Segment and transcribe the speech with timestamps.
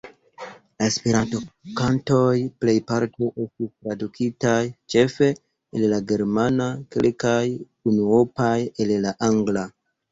[0.81, 2.31] La Esperanto-kantoj
[2.65, 4.57] plejparte estis tradukitaj;
[4.95, 7.41] ĉefe el la germana, kelkaj
[7.95, 9.71] unuopaj el la angla.